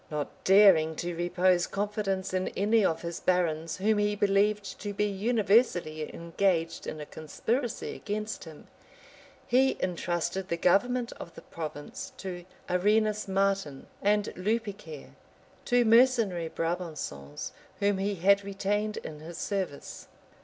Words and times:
Not 0.09 0.43
daring 0.43 0.95
to 0.95 1.13
repose 1.13 1.67
confidence 1.67 2.33
in 2.33 2.47
any 2.57 2.83
of 2.83 3.03
his 3.03 3.19
barons 3.19 3.77
whom 3.77 3.99
he 3.99 4.15
believed 4.15 4.79
to 4.79 4.95
be 4.95 5.05
universally 5.05 6.11
engaged 6.11 6.87
in 6.87 6.99
a 6.99 7.05
conspiracy 7.05 7.97
against 7.97 8.45
him, 8.45 8.65
he 9.45 9.77
intrusted 9.79 10.47
the 10.47 10.57
government 10.57 11.11
of 11.19 11.35
the 11.35 11.43
province 11.43 12.13
to 12.17 12.45
Arenas 12.67 13.27
Martin 13.27 13.85
and 14.01 14.33
Lupicaire, 14.35 15.13
two 15.65 15.85
mercenary 15.85 16.49
Brabançons, 16.49 17.51
whom 17.79 17.99
he 17.99 18.15
had 18.15 18.43
retained 18.43 18.97
in 19.03 19.19
his 19.19 19.37
service. 19.37 20.07